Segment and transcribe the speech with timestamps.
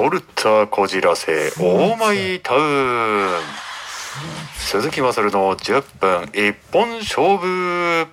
[0.00, 3.28] ソルッタこじらせオーマイタウン。
[4.56, 8.06] 鈴木まさるの10分一本勝負。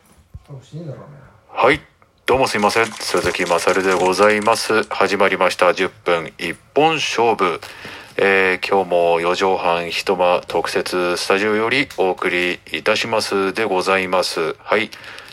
[1.47, 1.79] はい
[2.25, 2.87] どうもすいません。
[2.87, 4.83] 鈴木まさるでございます。
[4.89, 5.67] 始まりました。
[5.67, 7.61] 10分一本勝負。
[8.17, 13.53] えー、今日も4畳半一間特設スタジオよりお送りいたします。
[13.53, 14.57] でございます。
[14.59, 14.89] はい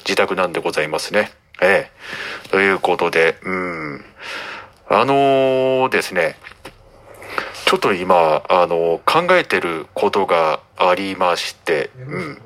[0.06, 1.32] 自宅なんでございますね。
[1.60, 2.46] ええ。
[2.46, 4.04] ー、ということでうん。
[4.94, 6.36] あのー、ですね、
[7.66, 12.38] ちょっと今、あのー、考えてることがありまして、うん。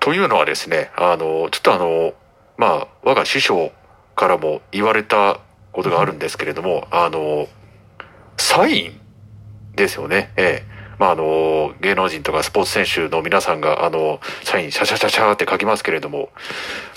[0.00, 2.14] というのはですね、あのー、ちょっとあの、
[2.56, 3.70] まあ、我が師匠
[4.16, 5.38] からも言われた
[5.70, 7.46] ことがあるんですけれども、あの、
[8.36, 9.00] サイン
[9.76, 10.32] ですよね。
[10.36, 10.76] ええ。
[10.98, 16.30] まあ、あの、芸能人とかスポーツ選手の皆さんが、あの、サインシャシャシャシャって書きますけれども、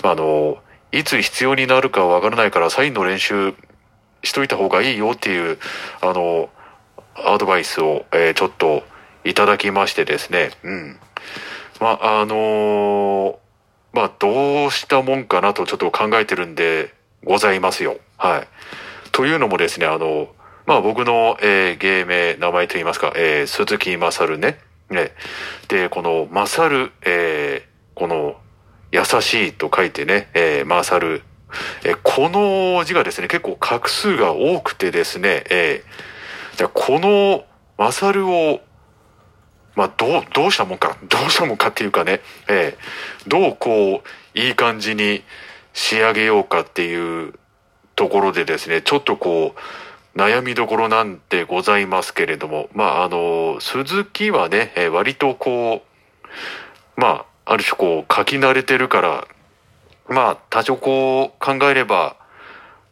[0.02, 0.58] あの、
[0.90, 3.54] いつ必要になるかわからないからサインの練習
[4.22, 5.58] しといた方がいいよっていう、
[6.00, 6.50] あの、
[7.14, 8.82] アドバイスを、えー、ちょっと
[9.24, 10.50] いただきましてですね。
[10.62, 10.98] うん。
[11.80, 13.36] まあ、あのー、
[13.92, 17.96] まあ、どうしたもんかなとちょっと考えてるんでございますよ。
[18.16, 18.48] はい。
[19.12, 20.28] というのもですね、あの、
[20.66, 24.58] まあ僕の、えー、芸名、名前と言いますか、えー、鈴木勝ね。
[24.90, 25.12] ね。
[25.68, 28.36] で、この勝、えー、この、
[28.92, 31.22] 優しいと書いてね、えー、勝
[31.84, 37.44] えこの字がですね、結構画数が多くてですね、えー、じゃこの
[37.78, 38.60] マサルを、
[39.74, 45.22] まあ、どう、どうしたもんか、 どうしたもんかっていうかね、えー、どうこう、いい感じに
[45.72, 47.34] 仕上げようかっていう
[47.96, 55.82] ところでですね、ちょっとこう、悩みどころなんてございますけれども、まあ、あの、鈴木はね、えー、割とこ
[56.96, 59.28] う、まあ、ある種こう、書き慣れてるから、
[60.10, 62.16] まあ、多少こう考えれば、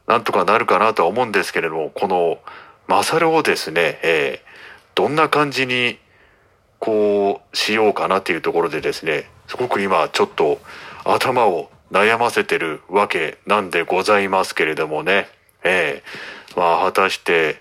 [0.06, 2.38] なんとかなるかなとは思うんですけれども、この、
[2.86, 4.48] マサルをですね、えー、
[4.94, 5.98] どんな感じに、
[6.78, 10.60] こう、しようかなっていうところでですね、すごく今、ちょっと、
[11.04, 15.28] 頭を悩ませてるわけなんでございますけれどもね、
[15.64, 16.02] え
[16.50, 17.60] えー、まあ、果たして、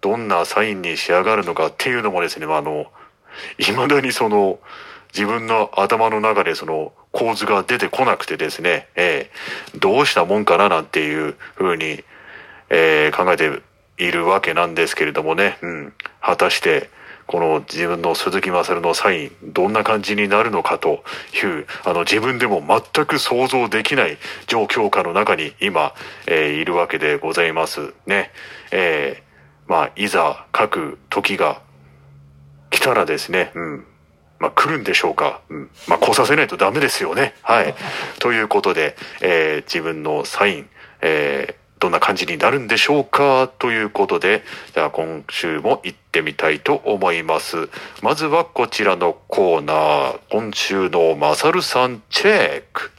[0.00, 2.86] どんなサインに仕上がるのかっていうのもですね、まあ、あの、
[3.58, 4.60] 未だにその、
[5.12, 12.04] 自分の頭の中でその構図が出てこなくてですね、えー、どうしたもんかななんていうふうに、
[12.70, 13.60] えー、考えて
[13.98, 16.90] いるわけなんですけれどもね、うん、果たして、
[17.26, 21.02] この自分の鈴木勝のサイン、どんな感じになるのかと
[21.42, 22.62] いう、あの自分でも
[22.94, 25.94] 全く想像できない状況下の中に今、
[26.28, 28.30] えー、いるわけでございますね。
[28.70, 31.60] えー、まあ、いざ書く時が
[32.70, 33.84] 来たらですね、うん、
[34.38, 35.40] まあ、来るんでしょうか。
[35.48, 35.70] うん。
[35.88, 37.34] まあ、来させないとダメですよね。
[37.42, 37.74] はい。
[38.18, 40.68] ということで、えー、自分のサイン、
[41.00, 44.42] えー、どんな感じになるんでしょうかということで、
[44.74, 47.68] じゃあ今週も行ってみたいと思います。
[48.02, 52.90] まずはこちらのコーナー、今週のマサルさんチェック。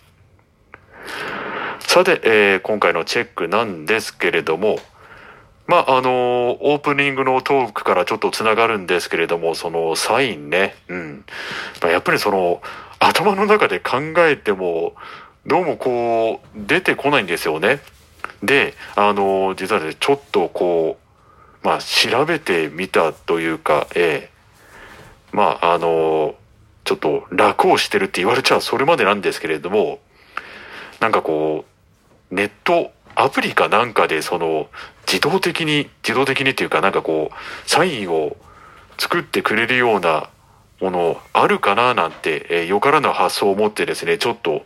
[1.80, 4.80] さて、えー、今回のチェックなんですけれども、
[5.70, 11.26] まあ、あのオープニングのトークからちょっとつながるんですけれども、そのサインね、うん。
[11.80, 12.64] ま、やっぱりその、
[12.98, 14.96] 頭の中で考えても、
[15.46, 17.82] どうもこう、出てこないんですよね。
[18.42, 20.98] で、あの実はね、ちょっとこ
[21.64, 24.30] う、まあ、調べてみたというか、ええ
[25.32, 26.34] まあ、あの
[26.84, 30.00] ちょっと楽をしてるって言われちゃそれまでなんですけれども、
[31.00, 31.66] なんかこ
[32.32, 34.70] う、ネットアプリかなんかでその
[35.12, 38.38] 自動的に、自動的にっていうかなんかこう、サインを
[39.00, 40.30] 作ってくれるような
[40.80, 44.64] ものあるかななんて、えー、よからぬ発想を持ってですね、ちょっと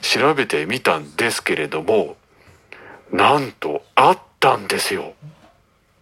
[0.00, 2.16] 調べてみたんですけれども、
[3.10, 5.12] なんとあったんですよ。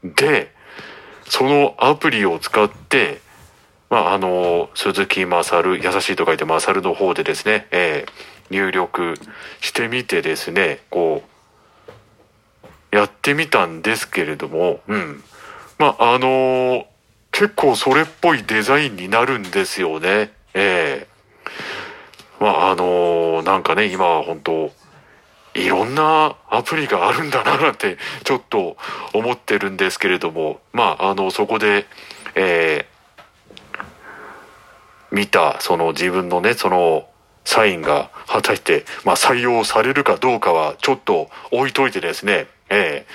[0.04, 0.52] で、
[1.24, 3.22] そのアプリを使って、
[3.88, 9.14] まあ、あの、鈴木勝、優しいと書いて勝の方でですね、えー、入力
[9.62, 11.37] してみてですね、こう、
[12.90, 15.22] やってみたんですけれども、うん。
[15.78, 16.84] まあ、あのー、
[17.32, 20.32] 結構それっぽいデザインになるんですよね。
[20.54, 24.72] ええー、まあ、あのー、なんかね、今は本当
[25.54, 28.76] いろんなアプリがあるんだななんてちょっと
[29.12, 31.86] 思ってるんですけれども、まあ、あの、そこで、
[32.34, 37.08] えー、見た、その自分のね、その、
[37.44, 43.06] サインが果たして、まあ、採用されるかどうかはちょっと置いといてですね、え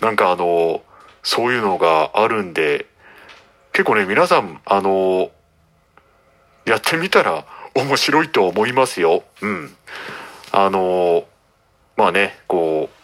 [0.00, 0.82] えなんかあの、
[1.22, 2.86] そういうのがあるんで、
[3.72, 5.30] 結構ね、皆さん、あの、
[6.64, 7.44] やってみたら
[7.74, 9.24] 面白いと思いますよ。
[9.40, 9.74] うん。
[10.52, 11.24] あの、
[11.96, 12.98] まあね、こう、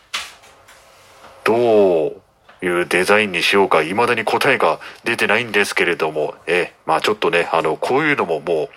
[1.45, 2.21] ど
[2.63, 8.69] ういうデザインにしようか、未だに答えが出てないんですけれども、えまあちょっとね、あの、こういうのももう、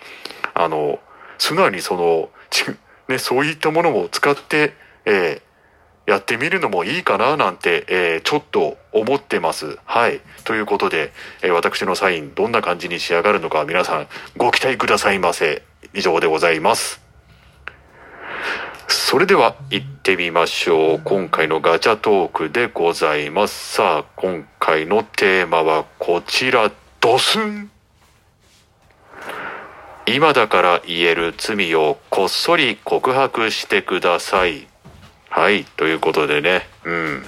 [0.54, 0.98] あの、
[1.38, 2.28] 素直にその、
[3.08, 4.74] ね、そういったものも使って、
[5.06, 5.42] えー、
[6.08, 9.78] やってみるのもいいかななんて、えー、ちょっと思ってます。
[9.84, 10.22] はい。
[10.44, 11.12] ということで、
[11.42, 14.06] えー、私のサイン、どんな感じに仕上がるのか皆さん
[14.38, 15.62] ご期待くださいませ。
[15.92, 17.02] 以上でございます。
[18.88, 21.00] それでは行ってみましょう。
[21.04, 23.74] 今回のガチャトークでございます。
[23.74, 27.70] さあ、今回のテーマはこちら、ドスン
[30.06, 34.66] 今だから言える罪をこっそり告白してください。
[35.28, 36.68] はい、ということでね。
[36.84, 37.24] うん。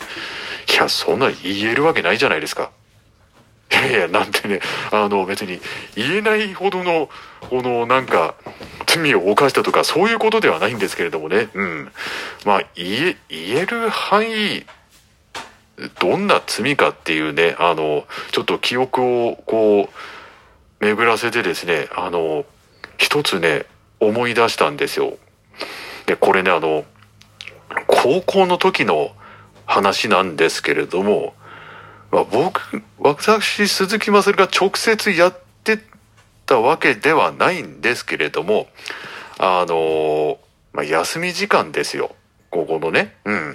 [0.71, 2.71] いや、そんな言えるわけないじゃないですか。
[3.71, 4.61] いやいや、なんてね、
[4.91, 5.61] あの、別に
[5.95, 7.09] 言えないほどの、
[7.49, 8.35] この、なんか、
[8.87, 11.49] 罪を犯したとか、そういうことではないんですけれどもね。
[11.55, 11.93] うん。
[12.45, 14.65] まあ、言え、言える範囲、
[16.01, 19.89] どんな罪かっていうね、あの、ちょっと記憶を、こ
[20.81, 22.45] う、巡らせてですね、あの、
[22.99, 23.67] 一つね、
[24.01, 25.17] 思い出したんですよ。
[26.07, 26.85] で、これね、あの、
[28.03, 29.13] 高校の時の
[29.67, 31.35] 話なんですけれども、
[32.11, 35.79] まあ、僕、私、鈴木まさるが直接やって
[36.47, 38.69] たわけではないんですけれども、
[39.39, 40.39] あの、
[40.73, 42.15] まあ、休み時間ですよ。
[42.49, 43.17] 高校のね。
[43.27, 43.55] うん。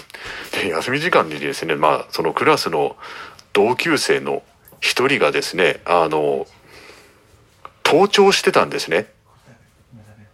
[0.52, 2.96] で、休み時間にですね、まあ、そのクラスの
[3.52, 4.44] 同級生の
[4.80, 6.46] 一人がですね、あの、
[7.82, 9.08] 盗聴してたんですね。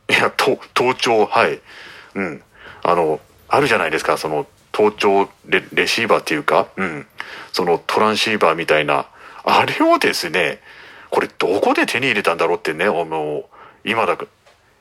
[0.09, 0.59] いや、盗
[0.95, 1.61] 聴、はい。
[2.15, 2.43] うん。
[2.83, 7.05] あの、あるじゃないですか、その、盗聴レレシーバーっていうか、うん。
[7.51, 9.07] そのトランシーバーみたいな、
[9.43, 10.61] あれをですね、
[11.09, 13.43] これどこで手に入れたんだろうってね、あの、
[13.83, 14.17] 今だ、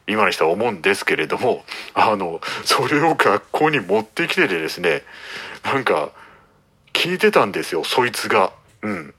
[0.06, 1.64] 今にしたら思うんですけれども、
[1.94, 5.02] あの、それを学校に持ってきてでですね、
[5.64, 6.10] なんか、
[6.92, 8.52] 聞いてたんですよ、そいつが。
[8.82, 9.14] うん。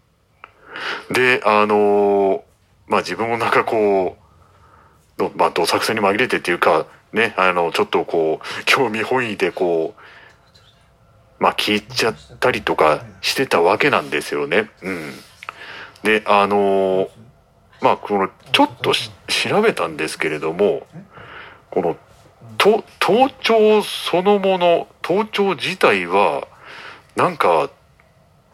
[1.12, 2.46] で、あの、
[2.88, 4.16] まあ自分もなんかこ
[5.18, 10.02] う、まあ、どさくさに紛れてっていうか、ね、あの、ちょっとこう、興味本位でこう、
[11.44, 14.70] まあ聞いちゃったりとかしてたわけなんですよね。
[14.82, 15.14] うん。
[16.04, 17.10] で、あの、
[17.82, 18.94] まあこの、ちょっと
[19.28, 20.86] 調べたんですけれども、
[21.72, 21.98] この、
[22.58, 26.48] と、盗聴そのもの、盗聴自体は、
[27.16, 27.70] なんか、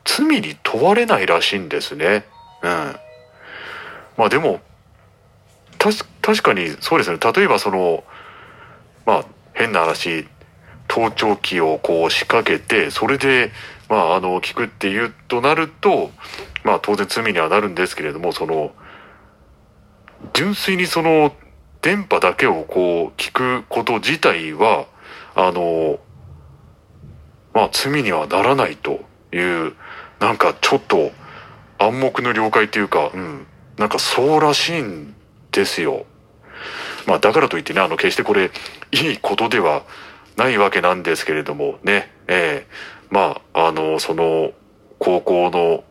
[0.05, 2.25] 罪に問われないらしいんですね。
[2.63, 2.95] うん。
[4.17, 4.61] まあでも、
[5.77, 7.17] たし、確かにそうですね。
[7.19, 8.03] 例えばその、
[9.07, 10.27] まあ、変な話、
[10.89, 13.51] 盗聴器をこう仕掛けて、それで、
[13.87, 16.11] まあ、あの、聞くっていうとなると、
[16.65, 18.73] まあ、当然罪にはなるんですけれども、その、
[20.33, 21.33] 純粋にその、
[21.81, 24.87] 電波だけをこう、聞くこと自体は、
[25.35, 25.99] あの、
[27.53, 28.99] まあ、罪にはならないと
[29.31, 29.73] いう、
[30.19, 31.11] なんかちょっと、
[31.79, 35.15] 暗黙の了解っていうか、うん、なんかそうらしいん
[35.53, 36.05] ですよ。
[37.07, 38.51] まあ、だからといってね、あの、決してこれ、
[38.91, 39.83] いいことでは
[40.35, 44.51] ないわけなんですけれどもね、ええー、まあ、あの、その、
[44.99, 45.83] 高校の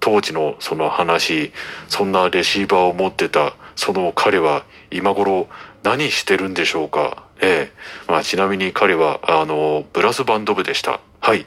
[0.00, 1.52] 当時のその話、
[1.88, 5.48] そんなレシーバーを持ってた、その彼は今頃
[5.82, 7.24] 何してるんでしょうか。
[7.40, 11.00] ええー、まあ、ちなみに彼は、あの、ブラスバンド部でした。
[11.20, 11.46] はい。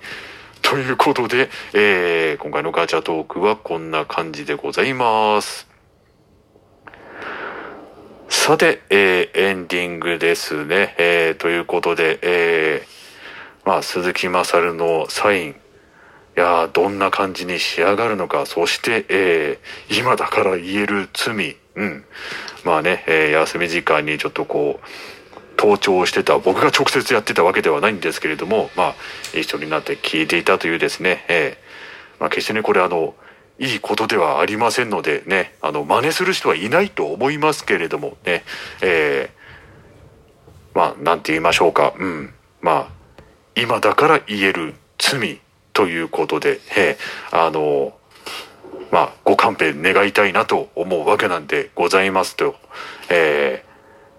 [0.61, 5.70] ということで、えー、今回のガチャトークはこんな感じでございます。
[8.51, 10.93] さて、えー、エンディングですね。
[10.97, 15.49] えー、ということで、えー、まあ、鈴木まさるのサイン。
[15.51, 15.55] い
[16.35, 18.45] やどんな感じに仕上がるのか。
[18.45, 21.55] そして、えー、今だから言える罪。
[21.75, 22.03] うん。
[22.65, 24.87] まあね、えー、休み時間にちょっとこう、
[25.55, 28.95] 盗聴してた、僕が直接やってたわけではないんですけれども、まあ、
[29.33, 33.15] 一緒になって聞いていたというですね、えー、まあ、決してね、これあの、
[33.61, 38.43] いいことではありませんのでね、あの、真似する人はいないと思いますけれどもね、
[38.81, 43.23] えー、まあ、なんて言いましょうか、うん、まあ、
[43.55, 45.39] 今だから言える罪
[45.73, 47.93] ということで、えー、あの、
[48.91, 52.55] まあ、ご勘弁願いたいなと思うわけなんでございますと、
[53.11, 53.63] え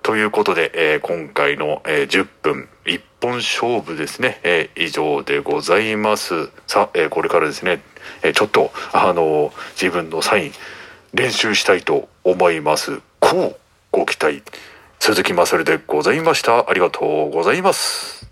[0.03, 6.49] ー、ということで、えー、今回の、えー、10分一本勝負ですね、えー、以上でございます。
[6.69, 7.83] さあ、えー、これからですね、
[8.23, 10.53] えちょっと、あの自分のサイン、
[11.15, 13.01] 練習したいと思います。
[13.21, 13.57] こう
[13.91, 14.43] ご期待。
[14.99, 16.71] 鈴木まさるでございました。
[16.71, 18.32] ありがとうございます。